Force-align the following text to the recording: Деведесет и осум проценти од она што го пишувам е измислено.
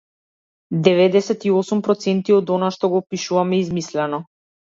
Деведесет 0.85 1.43
и 1.49 1.51
осум 1.59 1.83
проценти 1.87 2.35
од 2.37 2.53
она 2.55 2.71
што 2.79 2.89
го 2.95 3.03
пишувам 3.13 3.53
е 3.59 3.61
измислено. 3.67 4.21